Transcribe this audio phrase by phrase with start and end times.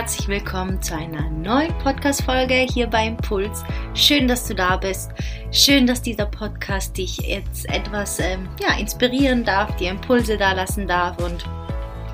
[0.00, 3.62] herzlich willkommen zu einer neuen Podcast-Folge hier bei Impuls.
[3.92, 5.10] Schön, dass du da bist.
[5.52, 10.88] Schön, dass dieser Podcast dich jetzt etwas ähm, ja, inspirieren darf, dir Impulse da lassen
[10.88, 11.44] darf und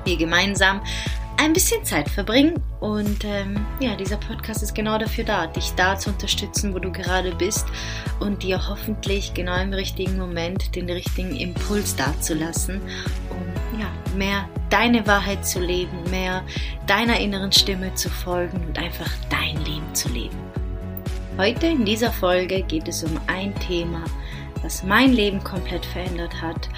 [0.03, 0.81] wir gemeinsam
[1.37, 2.61] ein bisschen Zeit verbringen.
[2.81, 6.91] Und ähm, ja, dieser Podcast ist genau dafür da, dich da zu unterstützen, wo du
[6.91, 7.67] gerade bist
[8.19, 12.81] und dir hoffentlich genau im richtigen Moment den richtigen Impuls dazulassen,
[14.17, 16.43] mehr deine Wahrheit zu leben, mehr
[16.87, 20.37] deiner inneren Stimme zu folgen und einfach dein Leben zu leben.
[21.37, 24.03] Heute in dieser Folge geht es um ein Thema,
[24.63, 26.69] was mein Leben komplett verändert hat,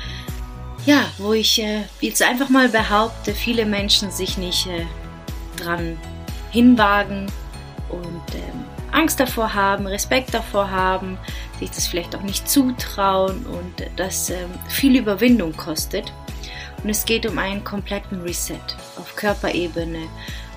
[0.86, 4.86] ja, wo ich äh, jetzt einfach mal behaupte, viele Menschen sich nicht äh,
[5.58, 5.98] dran
[6.52, 7.28] hinwagen
[7.90, 11.18] und ähm, Angst davor haben, Respekt davor haben,
[11.60, 16.12] sich das vielleicht auch nicht zutrauen und das ähm, viel Überwindung kostet.
[16.84, 18.60] Und es geht um einen kompletten Reset
[18.98, 20.08] auf Körperebene,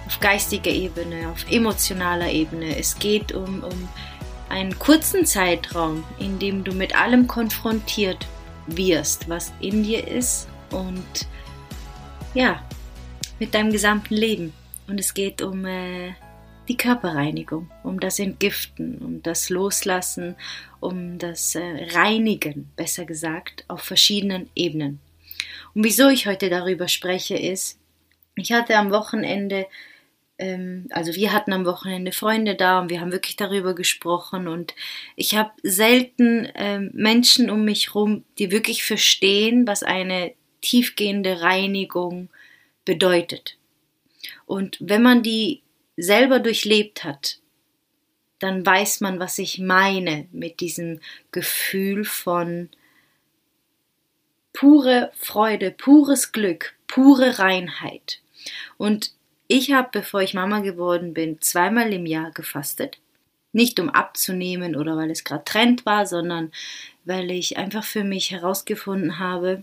[0.07, 2.79] auf geistiger Ebene, auf emotionaler Ebene.
[2.79, 3.89] Es geht um, um
[4.49, 8.27] einen kurzen Zeitraum, in dem du mit allem konfrontiert
[8.67, 11.27] wirst, was in dir ist und
[12.35, 12.63] ja,
[13.39, 14.53] mit deinem gesamten Leben.
[14.87, 16.13] Und es geht um äh,
[16.69, 20.37] die Körperreinigung, um das Entgiften, um das Loslassen,
[20.81, 25.01] um das äh, Reinigen, besser gesagt, auf verschiedenen Ebenen.
[25.75, 27.79] Und wieso ich heute darüber spreche, ist,
[28.37, 29.67] ich hatte am Wochenende
[30.43, 34.75] ähm, also wir hatten am Wochenende Freunde da und wir haben wirklich darüber gesprochen und
[35.15, 42.29] ich habe selten ähm, Menschen um mich herum, die wirklich verstehen, was eine tiefgehende Reinigung
[42.85, 43.57] bedeutet.
[44.45, 45.63] Und wenn man die
[45.97, 47.39] selber durchlebt hat,
[48.41, 51.01] dann weiß man, was ich meine mit diesem
[51.31, 52.69] Gefühl von
[54.53, 58.21] pure Freude, pures Glück, pure Reinheit.
[58.77, 59.13] Und
[59.49, 62.99] ich habe, bevor ich Mama geworden bin, zweimal im Jahr gefastet.
[63.53, 66.53] Nicht um abzunehmen oder weil es gerade Trend war, sondern
[67.05, 69.63] weil ich einfach für mich herausgefunden habe,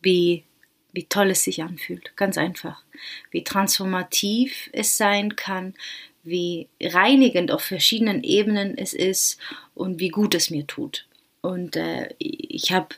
[0.00, 0.44] wie,
[0.92, 2.16] wie toll es sich anfühlt.
[2.16, 2.82] Ganz einfach.
[3.30, 5.74] Wie transformativ es sein kann,
[6.22, 9.38] wie reinigend auf verschiedenen Ebenen es ist
[9.74, 11.06] und wie gut es mir tut.
[11.42, 12.88] Und äh, ich habe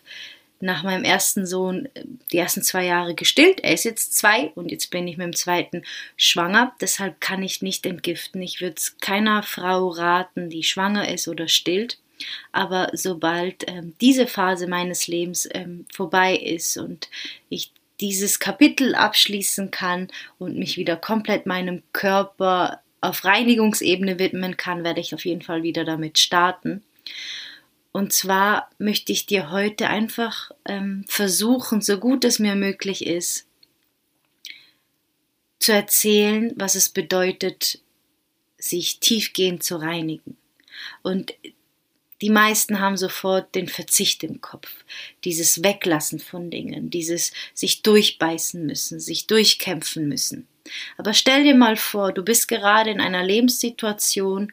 [0.60, 3.60] nach meinem ersten Sohn äh, die ersten zwei Jahre gestillt.
[3.60, 5.82] Er ist jetzt zwei und jetzt bin ich mit dem zweiten
[6.16, 6.74] schwanger.
[6.80, 8.42] Deshalb kann ich nicht entgiften.
[8.42, 11.98] Ich würde es keiner Frau raten, die schwanger ist oder stillt.
[12.52, 17.08] Aber sobald ähm, diese Phase meines Lebens ähm, vorbei ist und
[17.48, 17.70] ich
[18.00, 20.08] dieses Kapitel abschließen kann
[20.38, 25.62] und mich wieder komplett meinem Körper auf Reinigungsebene widmen kann, werde ich auf jeden Fall
[25.62, 26.82] wieder damit starten.
[27.98, 33.48] Und zwar möchte ich dir heute einfach ähm, versuchen, so gut es mir möglich ist,
[35.58, 37.80] zu erzählen, was es bedeutet,
[38.56, 40.36] sich tiefgehend zu reinigen.
[41.02, 41.34] Und
[42.20, 44.70] die meisten haben sofort den Verzicht im Kopf,
[45.24, 50.46] dieses Weglassen von Dingen, dieses sich durchbeißen müssen, sich durchkämpfen müssen.
[50.98, 54.52] Aber stell dir mal vor, du bist gerade in einer Lebenssituation,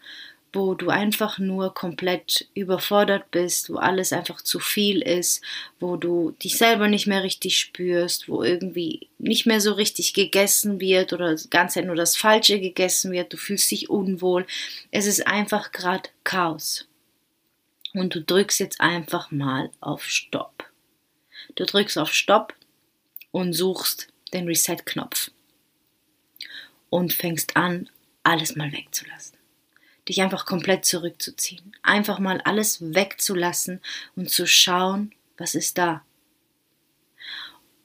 [0.55, 5.43] wo du einfach nur komplett überfordert bist, wo alles einfach zu viel ist,
[5.79, 10.79] wo du dich selber nicht mehr richtig spürst, wo irgendwie nicht mehr so richtig gegessen
[10.79, 14.47] wird oder ganz nur das Falsche gegessen wird, du fühlst dich unwohl.
[14.91, 16.87] Es ist einfach gerade Chaos.
[17.93, 20.69] Und du drückst jetzt einfach mal auf Stopp.
[21.55, 22.53] Du drückst auf Stopp
[23.31, 25.31] und suchst den Reset-Knopf
[26.89, 27.89] und fängst an,
[28.23, 29.34] alles mal wegzulassen
[30.07, 31.75] dich einfach komplett zurückzuziehen.
[31.81, 33.81] Einfach mal alles wegzulassen
[34.15, 36.03] und zu schauen, was ist da.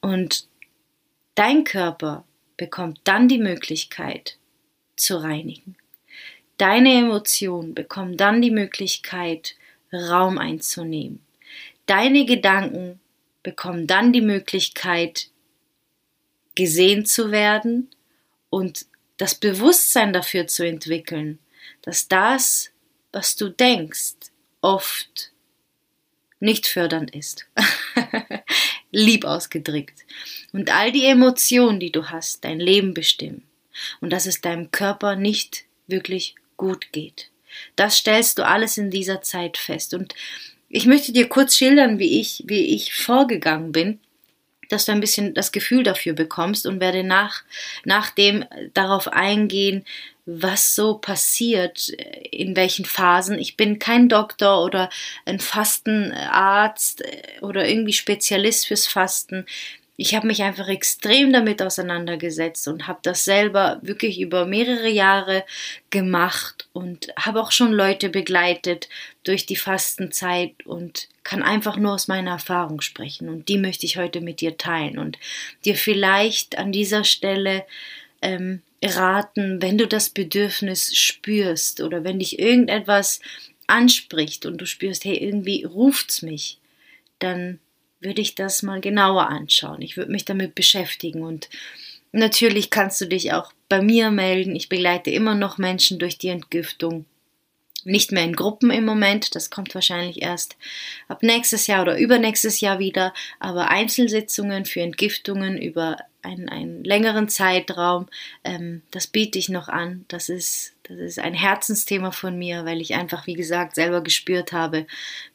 [0.00, 0.46] Und
[1.34, 2.24] dein Körper
[2.56, 4.36] bekommt dann die Möglichkeit
[4.96, 5.76] zu reinigen.
[6.58, 9.56] Deine Emotionen bekommen dann die Möglichkeit,
[9.92, 11.20] Raum einzunehmen.
[11.86, 13.00] Deine Gedanken
[13.42, 15.28] bekommen dann die Möglichkeit,
[16.54, 17.88] gesehen zu werden
[18.50, 21.38] und das Bewusstsein dafür zu entwickeln,
[21.82, 22.70] dass das,
[23.12, 24.14] was du denkst,
[24.60, 25.32] oft
[26.38, 27.46] nicht fördernd ist.
[28.90, 30.00] Lieb ausgedrückt.
[30.52, 33.42] Und all die Emotionen, die du hast, dein Leben bestimmen.
[34.00, 37.30] Und dass es deinem Körper nicht wirklich gut geht.
[37.76, 39.94] Das stellst du alles in dieser Zeit fest.
[39.94, 40.14] Und
[40.68, 44.00] ich möchte dir kurz schildern, wie ich, wie ich vorgegangen bin,
[44.72, 47.42] dass du ein bisschen das Gefühl dafür bekommst und werde nach,
[47.84, 48.44] nachdem
[48.74, 49.84] darauf eingehen,
[50.26, 53.38] was so passiert, in welchen Phasen.
[53.38, 54.88] Ich bin kein Doktor oder
[55.24, 57.02] ein Fastenarzt
[57.40, 59.46] oder irgendwie Spezialist fürs Fasten.
[60.00, 65.44] Ich habe mich einfach extrem damit auseinandergesetzt und habe das selber wirklich über mehrere Jahre
[65.90, 68.88] gemacht und habe auch schon Leute begleitet
[69.24, 73.98] durch die Fastenzeit und kann einfach nur aus meiner Erfahrung sprechen und die möchte ich
[73.98, 75.18] heute mit dir teilen und
[75.66, 77.66] dir vielleicht an dieser Stelle
[78.22, 83.20] ähm, raten, wenn du das Bedürfnis spürst oder wenn dich irgendetwas
[83.66, 86.56] anspricht und du spürst, hey, irgendwie ruft's mich,
[87.18, 87.58] dann
[88.00, 89.82] würde ich das mal genauer anschauen.
[89.82, 91.48] Ich würde mich damit beschäftigen und
[92.12, 94.56] natürlich kannst du dich auch bei mir melden.
[94.56, 97.04] Ich begleite immer noch Menschen durch die Entgiftung.
[97.84, 100.56] Nicht mehr in Gruppen im Moment, das kommt wahrscheinlich erst
[101.08, 107.30] ab nächstes Jahr oder übernächstes Jahr wieder, aber Einzelsitzungen für Entgiftungen über einen, einen längeren
[107.30, 108.06] Zeitraum,
[108.44, 110.04] ähm, das biete ich noch an.
[110.08, 114.52] Das ist, das ist ein Herzensthema von mir, weil ich einfach, wie gesagt, selber gespürt
[114.52, 114.86] habe,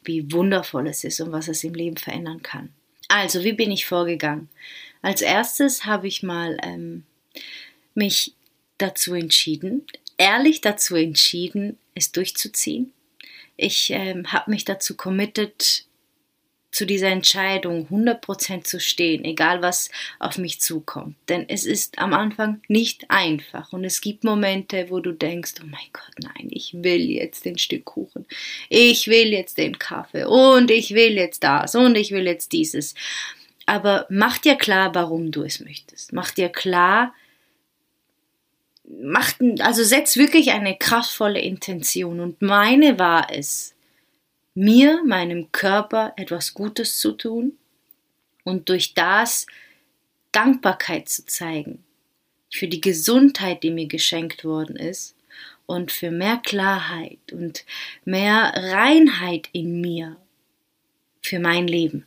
[0.04, 2.70] wie wundervoll es ist und was es im Leben verändern kann.
[3.08, 4.50] Also, wie bin ich vorgegangen?
[5.02, 7.04] Als erstes habe ich mal ähm,
[7.94, 8.34] mich
[8.78, 9.86] dazu entschieden,
[10.18, 12.92] ehrlich dazu entschieden, es durchzuziehen.
[13.58, 15.86] Ich ähm, habe mich dazu committed,
[16.76, 19.90] zu dieser Entscheidung 100% zu stehen, egal was
[20.20, 21.16] auf mich zukommt.
[21.30, 25.68] Denn es ist am Anfang nicht einfach und es gibt Momente, wo du denkst, oh
[25.68, 28.26] mein Gott, nein, ich will jetzt den Stück Kuchen,
[28.68, 32.94] ich will jetzt den Kaffee und ich will jetzt das und ich will jetzt dieses.
[33.66, 36.12] Aber mach dir klar, warum du es möchtest.
[36.12, 37.16] Mach dir klar,
[38.84, 42.20] mach, also setz wirklich eine kraftvolle Intention.
[42.20, 43.75] Und meine war es,
[44.56, 47.58] mir, meinem Körper etwas Gutes zu tun
[48.44, 49.46] und durch das
[50.32, 51.84] Dankbarkeit zu zeigen
[52.50, 55.16] für die Gesundheit, die mir geschenkt worden ist
[55.66, 57.66] und für mehr Klarheit und
[58.06, 60.18] mehr Reinheit in mir
[61.22, 62.06] für mein Leben.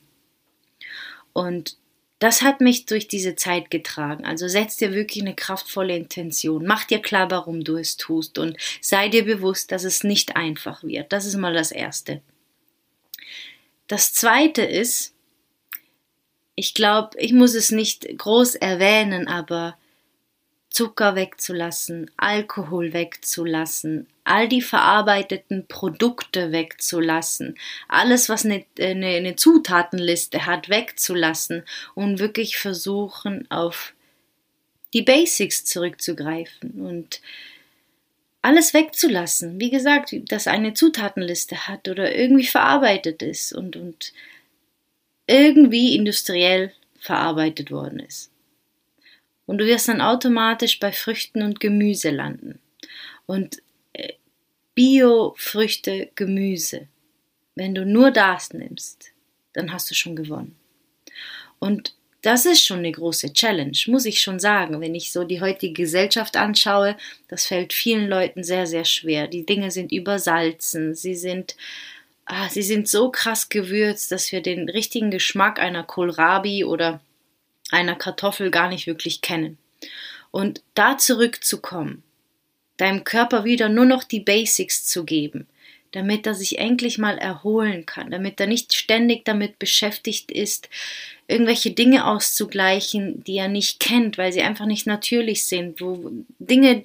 [1.32, 1.76] Und
[2.18, 4.24] das hat mich durch diese Zeit getragen.
[4.24, 6.66] Also setz dir wirklich eine kraftvolle Intention.
[6.66, 10.82] Mach dir klar, warum du es tust und sei dir bewusst, dass es nicht einfach
[10.82, 11.12] wird.
[11.12, 12.22] Das ist mal das Erste.
[13.88, 15.14] Das Zweite ist,
[16.54, 19.76] ich glaube, ich muss es nicht groß erwähnen, aber
[20.70, 27.58] Zucker wegzulassen, Alkohol wegzulassen, all die verarbeiteten Produkte wegzulassen,
[27.88, 31.64] alles, was eine, eine, eine, Zutatenliste hat, wegzulassen
[31.94, 33.94] und wirklich versuchen, auf
[34.92, 36.86] die Basics zurückzugreifen.
[36.86, 37.20] Und
[38.42, 39.60] alles wegzulassen.
[39.60, 44.12] Wie gesagt, dass eine Zutatenliste hat oder irgendwie verarbeitet ist und, und
[45.26, 48.30] irgendwie industriell verarbeitet worden ist.
[49.46, 52.58] Und du wirst dann automatisch bei Früchten und Gemüse landen.
[53.26, 53.62] Und
[53.92, 54.14] äh,
[54.74, 56.88] Bio-Früchte, Gemüse,
[57.54, 59.12] wenn du nur das nimmst,
[59.52, 60.56] dann hast du schon gewonnen.
[61.58, 64.80] Und das ist schon eine große Challenge, muss ich schon sagen.
[64.80, 66.96] Wenn ich so die heutige Gesellschaft anschaue,
[67.28, 69.28] das fällt vielen Leuten sehr, sehr schwer.
[69.28, 71.56] Die Dinge sind übersalzen, sie sind,
[72.24, 77.00] ah, sie sind so krass gewürzt, dass wir den richtigen Geschmack einer Kohlrabi oder
[77.70, 79.56] einer Kartoffel gar nicht wirklich kennen.
[80.30, 82.02] Und da zurückzukommen,
[82.78, 85.46] deinem Körper wieder nur noch die Basics zu geben,
[85.92, 90.68] damit er sich endlich mal erholen kann, damit er nicht ständig damit beschäftigt ist,
[91.28, 96.82] irgendwelche Dinge auszugleichen, die er nicht kennt, weil sie einfach nicht natürlich sind, wo Dinge,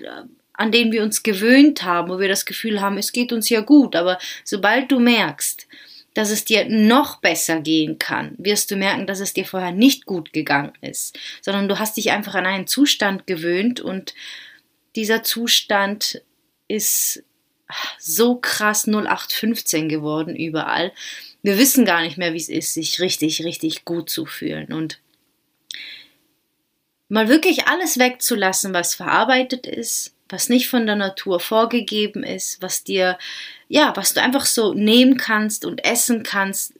[0.52, 3.62] an denen wir uns gewöhnt haben, wo wir das Gefühl haben, es geht uns ja
[3.62, 5.66] gut, aber sobald du merkst,
[6.14, 10.06] dass es dir noch besser gehen kann, wirst du merken, dass es dir vorher nicht
[10.06, 14.14] gut gegangen ist, sondern du hast dich einfach an einen Zustand gewöhnt und
[14.96, 16.22] dieser Zustand
[16.68, 17.24] ist
[17.98, 20.92] so krass 0815 geworden überall.
[21.44, 25.00] Wir wissen gar nicht mehr, wie es ist, sich richtig, richtig gut zu fühlen und
[27.10, 32.84] mal wirklich alles wegzulassen, was verarbeitet ist, was nicht von der Natur vorgegeben ist, was
[32.84, 33.20] dir,
[33.68, 36.74] ja, was du einfach so nehmen kannst und essen kannst,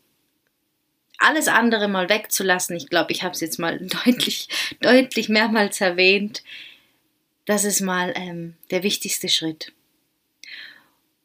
[1.20, 2.76] alles andere mal wegzulassen.
[2.76, 4.48] Ich glaube, ich habe es jetzt mal deutlich,
[4.82, 6.44] deutlich mehrmals erwähnt.
[7.46, 9.74] Das ist mal ähm, der wichtigste Schritt.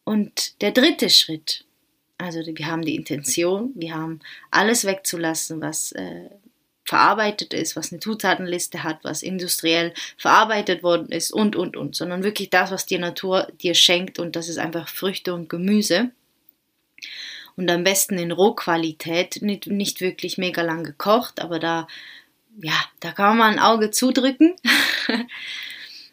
[0.04, 1.64] Und der dritte Schritt,
[2.18, 4.20] also wir haben die Intention, wir haben
[4.50, 6.28] alles wegzulassen, was äh,
[6.84, 12.24] verarbeitet ist, was eine Zutatenliste hat, was industriell verarbeitet worden ist und, und, und, sondern
[12.24, 16.10] wirklich das, was die Natur dir schenkt und das ist einfach Früchte und Gemüse.
[17.56, 21.88] Und am besten in Rohqualität, nicht, nicht wirklich mega lang gekocht, aber da,
[22.62, 24.54] ja, da kann man ein Auge zudrücken.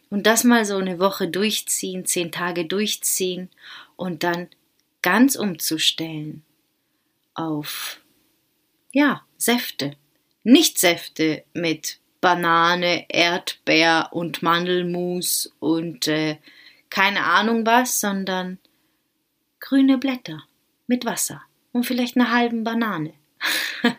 [0.10, 3.50] und das mal so eine Woche durchziehen, zehn Tage durchziehen
[3.96, 4.48] und dann
[5.06, 6.44] ganz umzustellen
[7.36, 8.02] auf,
[8.92, 9.96] ja, Säfte
[10.46, 16.38] nicht Säfte mit Banane, Erdbeer und Mandelmus und äh,
[16.90, 18.60] keine Ahnung was, sondern
[19.60, 20.44] grüne Blätter
[20.88, 23.14] mit Wasser und vielleicht einer halben Banane.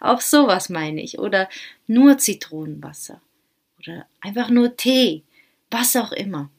[0.00, 1.18] Auch sowas meine ich.
[1.18, 1.48] Oder
[1.86, 3.20] nur Zitronenwasser.
[3.78, 5.24] Oder einfach nur Tee.
[5.70, 6.50] Was auch immer.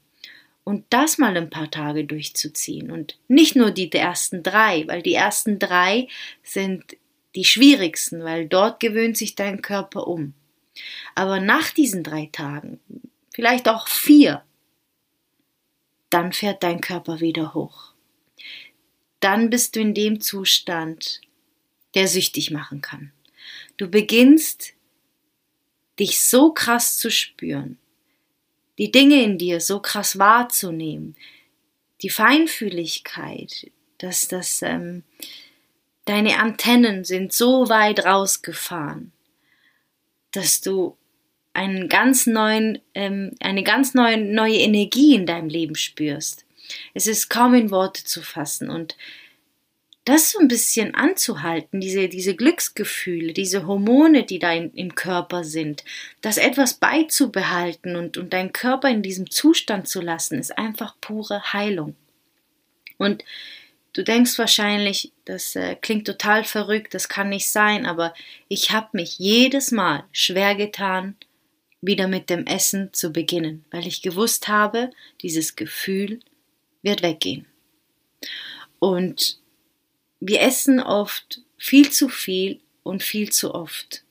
[0.64, 2.92] Und das mal ein paar Tage durchzuziehen.
[2.92, 6.08] Und nicht nur die ersten drei, weil die ersten drei
[6.44, 6.96] sind
[7.36, 10.34] die schwierigsten, weil dort gewöhnt sich dein Körper um.
[11.16, 12.80] Aber nach diesen drei Tagen,
[13.34, 14.44] vielleicht auch vier,
[16.10, 17.94] dann fährt dein Körper wieder hoch.
[19.20, 21.22] Dann bist du in dem Zustand,
[21.94, 23.12] der süchtig machen kann.
[23.78, 24.74] Du beginnst
[26.00, 27.78] dich so krass zu spüren,
[28.80, 31.16] die Dinge in dir so krass wahrzunehmen,
[32.02, 33.70] die Feinfühligkeit,
[34.00, 35.04] dass das ähm,
[36.06, 39.12] deine Antennen sind so weit rausgefahren,
[40.32, 40.96] dass du
[41.54, 46.46] einen ganz neuen, ähm, eine ganz neue, neue Energie in deinem Leben spürst.
[46.94, 48.96] Es ist kaum in Worte zu fassen und
[50.10, 55.44] das so ein bisschen anzuhalten, diese, diese Glücksgefühle, diese Hormone, die da in, im Körper
[55.44, 55.84] sind,
[56.22, 61.54] das etwas beizubehalten und, und deinen Körper in diesem Zustand zu lassen, ist einfach pure
[61.54, 61.96] Heilung.
[62.98, 63.24] Und
[63.94, 68.16] du denkst wahrscheinlich, das äh, klingt total verrückt, das kann nicht sein, aber
[68.48, 71.18] ich habe mich jedes Mal schwer getan,
[71.82, 74.90] wieder mit dem Essen zu beginnen, weil ich gewusst habe,
[75.22, 76.20] dieses Gefühl
[76.82, 77.46] wird weggehen.
[78.80, 79.40] Und
[80.20, 84.04] wir essen oft viel zu viel und viel zu oft.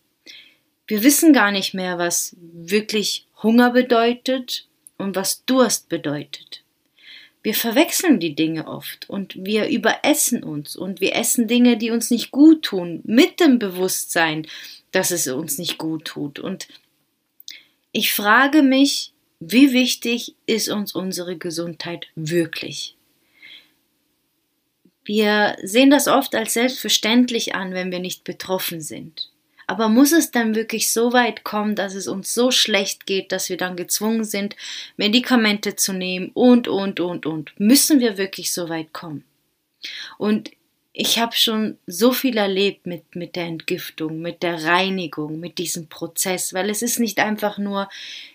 [0.87, 6.63] Wir wissen gar nicht mehr, was wirklich Hunger bedeutet und was Durst bedeutet.
[7.43, 12.11] Wir verwechseln die Dinge oft und wir überessen uns und wir essen Dinge, die uns
[12.11, 14.47] nicht gut tun, mit dem Bewusstsein,
[14.91, 16.41] dass es uns nicht gut tut.
[16.41, 16.69] Und
[17.93, 22.98] ich frage mich, wie wichtig ist uns unsere Gesundheit wirklich?
[25.09, 29.31] Wir sehen das oft als selbstverständlich an, wenn wir nicht betroffen sind.
[29.67, 33.49] Aber muss es dann wirklich so weit kommen, dass es uns so schlecht geht, dass
[33.49, 34.55] wir dann gezwungen sind,
[34.99, 37.59] Medikamente zu nehmen und, und, und, und?
[37.59, 39.25] Müssen wir wirklich so weit kommen?
[40.19, 40.51] Und
[40.93, 45.89] ich habe schon so viel erlebt mit, mit der Entgiftung, mit der Reinigung, mit diesem
[45.89, 47.89] Prozess, weil es ist nicht einfach nur,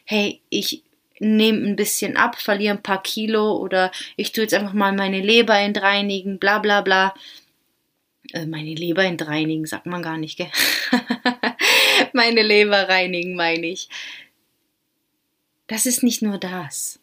[0.05, 0.81] hey, ich
[1.19, 5.21] nehme ein bisschen ab, verliere ein paar Kilo oder ich tue jetzt einfach mal meine
[5.21, 7.13] Leber entreinigen, bla bla bla.
[8.33, 10.51] Äh, meine Leber entreinigen, sagt man gar nicht, gell?
[12.13, 13.89] meine Leber reinigen, meine ich.
[15.67, 16.99] Das ist nicht nur das.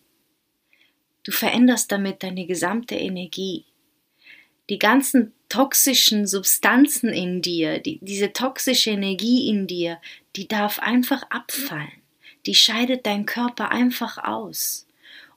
[1.23, 3.65] Du veränderst damit deine gesamte Energie.
[4.69, 10.01] Die ganzen toxischen Substanzen in dir, die, diese toxische Energie in dir,
[10.37, 12.00] die darf einfach abfallen
[12.47, 14.87] die scheidet dein Körper einfach aus.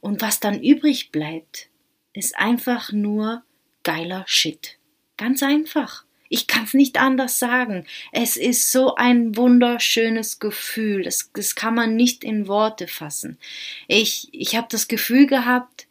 [0.01, 1.69] Und was dann übrig bleibt,
[2.13, 3.43] ist einfach nur
[3.83, 4.77] geiler Shit.
[5.17, 6.03] Ganz einfach.
[6.29, 7.86] Ich kann es nicht anders sagen.
[8.12, 11.03] Es ist so ein wunderschönes Gefühl.
[11.03, 13.38] Das, das kann man nicht in Worte fassen.
[13.88, 15.88] Ich, ich habe das Gefühl gehabt,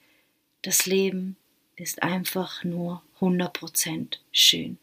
[0.63, 1.37] das Leben
[1.77, 4.79] ist einfach nur 100% schön.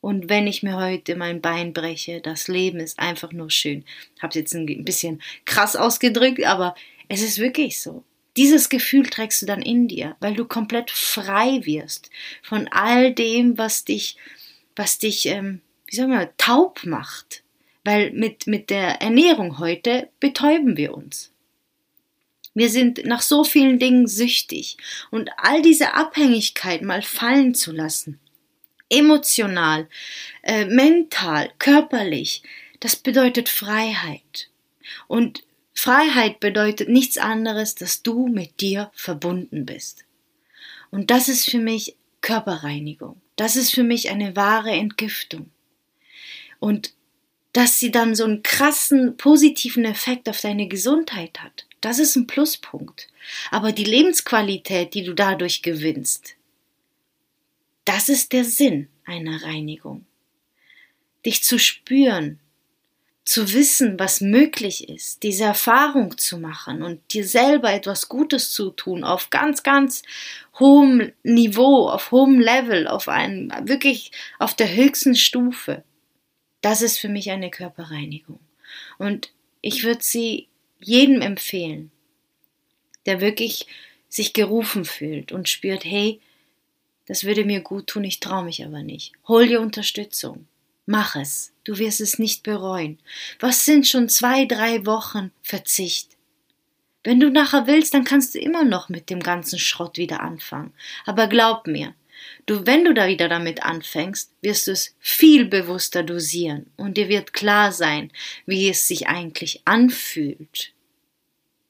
[0.00, 3.84] Und wenn ich mir heute mein Bein breche, das Leben ist einfach nur schön.
[4.20, 6.74] Habe es jetzt ein bisschen krass ausgedrückt, aber
[7.08, 8.04] es ist wirklich so.
[8.36, 12.10] Dieses Gefühl trägst du dann in dir, weil du komplett frei wirst
[12.42, 14.16] von all dem, was dich,
[14.76, 17.42] was dich, ähm, wie sagen wir, taub macht.
[17.82, 21.32] Weil mit, mit der Ernährung heute betäuben wir uns.
[22.52, 24.76] Wir sind nach so vielen Dingen süchtig
[25.10, 28.18] und all diese Abhängigkeit mal fallen zu lassen
[28.88, 29.88] emotional,
[30.42, 32.42] äh, mental, körperlich.
[32.80, 34.48] Das bedeutet Freiheit.
[35.08, 40.04] Und Freiheit bedeutet nichts anderes, dass du mit dir verbunden bist.
[40.90, 43.20] Und das ist für mich Körperreinigung.
[43.36, 45.50] Das ist für mich eine wahre Entgiftung.
[46.58, 46.94] Und
[47.52, 52.26] dass sie dann so einen krassen positiven Effekt auf deine Gesundheit hat, das ist ein
[52.26, 53.08] Pluspunkt.
[53.50, 56.35] Aber die Lebensqualität, die du dadurch gewinnst,
[57.86, 60.04] das ist der Sinn einer Reinigung.
[61.24, 62.38] Dich zu spüren,
[63.24, 68.70] zu wissen, was möglich ist, diese Erfahrung zu machen und dir selber etwas Gutes zu
[68.70, 70.02] tun auf ganz, ganz
[70.60, 75.82] hohem Niveau, auf hohem Level, auf einem, wirklich auf der höchsten Stufe.
[76.60, 78.38] Das ist für mich eine Körperreinigung.
[78.98, 80.46] Und ich würde sie
[80.78, 81.90] jedem empfehlen,
[83.06, 83.66] der wirklich
[84.08, 86.20] sich gerufen fühlt und spürt, hey,
[87.06, 89.12] das würde mir gut tun, ich traue mich aber nicht.
[89.28, 90.46] Hol dir Unterstützung.
[90.86, 91.52] Mach es.
[91.64, 92.98] Du wirst es nicht bereuen.
[93.40, 96.10] Was sind schon zwei, drei Wochen Verzicht?
[97.02, 100.74] Wenn du nachher willst, dann kannst du immer noch mit dem ganzen Schrott wieder anfangen.
[101.04, 101.94] Aber glaub mir,
[102.46, 107.08] du, wenn du da wieder damit anfängst, wirst du es viel bewusster dosieren und dir
[107.08, 108.10] wird klar sein,
[108.44, 110.72] wie es sich eigentlich anfühlt,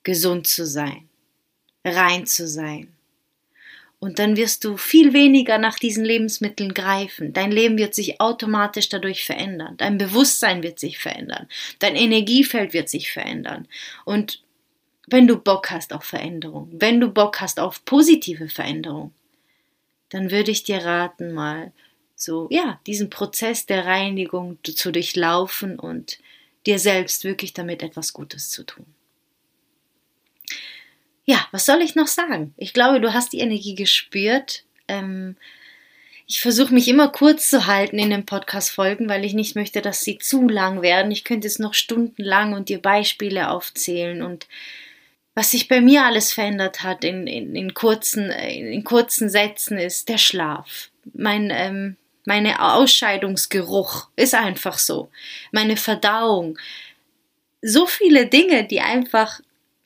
[0.05, 1.09] gesund zu sein,
[1.85, 2.96] rein zu sein,
[3.99, 7.33] und dann wirst du viel weniger nach diesen Lebensmitteln greifen.
[7.33, 9.76] Dein Leben wird sich automatisch dadurch verändern.
[9.79, 11.49] Dein Bewusstsein wird sich verändern.
[11.79, 13.67] Dein Energiefeld wird sich verändern.
[14.05, 14.43] Und
[15.07, 19.15] wenn du Bock hast auf Veränderung, wenn du Bock hast auf positive Veränderung,
[20.11, 21.73] dann würde ich dir raten, mal
[22.15, 26.19] so, ja, diesen Prozess der Reinigung zu durchlaufen und
[26.67, 28.87] dir selbst wirklich damit etwas Gutes zu tun
[31.26, 32.54] ja, was soll ich noch sagen?
[32.56, 34.62] Ich glaube, du hast die Energie gespürt.
[34.88, 35.37] Ähm,
[36.28, 40.02] ich versuche mich immer kurz zu halten in den Podcast-Folgen, weil ich nicht möchte, dass
[40.02, 41.12] sie zu lang werden.
[41.12, 44.47] Ich könnte es noch stundenlang und dir Beispiele aufzählen und
[45.35, 50.09] was sich bei mir alles verändert hat in, in, in kurzen, in kurzen Sätzen ist
[50.09, 50.90] der Schlaf.
[51.12, 55.11] Mein, ähm, meine Ausscheidungsgeruch ist einfach so.
[55.52, 56.59] Meine Verdauung.
[57.61, 59.40] So viele Dinge, die einfach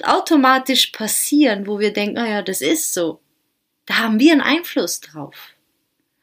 [0.06, 3.20] automatisch passieren, wo wir denken, naja, das ist so.
[3.86, 5.54] Da haben wir einen Einfluss drauf.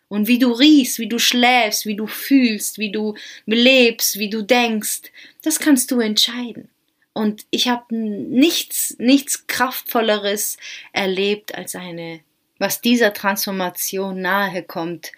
[0.09, 3.15] Und wie du riechst, wie du schläfst, wie du fühlst, wie du
[3.45, 6.69] lebst, wie du denkst, das kannst du entscheiden.
[7.13, 10.57] Und ich habe nichts, nichts Kraftvolleres
[10.93, 12.21] erlebt als eine,
[12.59, 15.11] was dieser Transformation nahe kommt,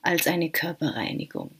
[0.00, 1.52] als eine Körperreinigung.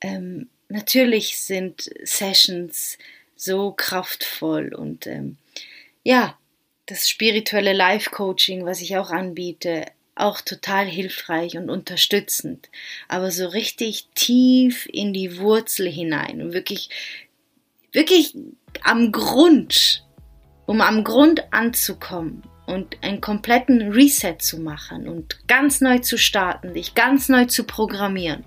[0.00, 2.98] Ähm, natürlich sind Sessions
[3.36, 5.36] so kraftvoll und ähm,
[6.02, 6.38] ja,
[6.86, 12.68] das spirituelle Life-Coaching, was ich auch anbiete, auch total hilfreich und unterstützend.
[13.08, 16.90] Aber so richtig tief in die Wurzel hinein und wirklich,
[17.92, 18.34] wirklich
[18.82, 20.04] am Grund,
[20.66, 26.74] um am Grund anzukommen und einen kompletten Reset zu machen und ganz neu zu starten,
[26.74, 28.44] dich ganz neu zu programmieren,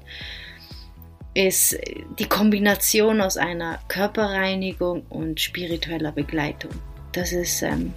[1.34, 1.78] ist
[2.18, 6.72] die Kombination aus einer Körperreinigung und spiritueller Begleitung.
[7.16, 7.94] Das ist, ähm,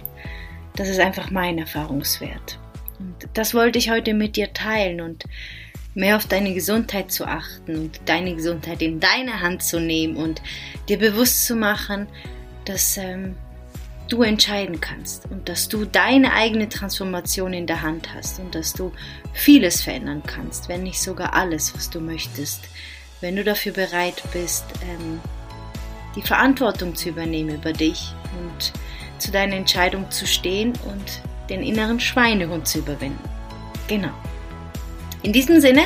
[0.75, 2.57] das ist einfach mein Erfahrungswert.
[2.99, 5.25] Und das wollte ich heute mit dir teilen und
[5.93, 10.41] mehr auf deine Gesundheit zu achten und deine Gesundheit in deine Hand zu nehmen und
[10.87, 12.07] dir bewusst zu machen,
[12.63, 13.35] dass ähm,
[14.07, 18.73] du entscheiden kannst und dass du deine eigene Transformation in der Hand hast und dass
[18.73, 18.91] du
[19.33, 22.69] vieles verändern kannst, wenn nicht sogar alles, was du möchtest,
[23.21, 25.19] wenn du dafür bereit bist, ähm,
[26.15, 28.73] die Verantwortung zu übernehmen über dich und
[29.19, 33.23] zu deiner Entscheidung zu stehen und den inneren Schweinehund zu überwinden.
[33.87, 34.11] Genau.
[35.23, 35.85] In diesem Sinne,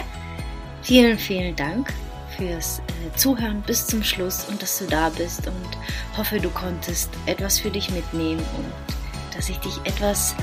[0.82, 1.94] vielen, vielen Dank
[2.38, 7.10] fürs äh, Zuhören bis zum Schluss und dass du da bist und hoffe, du konntest
[7.26, 10.36] etwas für dich mitnehmen und dass ich dich etwas,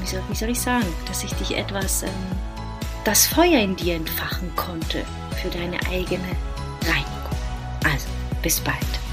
[0.00, 2.10] wie soll, wie soll ich sagen, dass ich dich etwas, ähm,
[3.04, 5.04] das Feuer in dir entfachen konnte
[5.40, 6.28] für deine eigene
[6.82, 7.38] Reinigung.
[7.84, 8.08] Also,
[8.42, 9.05] bis bald.